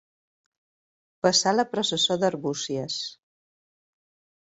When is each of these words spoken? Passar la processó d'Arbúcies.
Passar 1.27 1.55
la 1.57 1.67
processó 1.75 2.19
d'Arbúcies. 2.25 3.01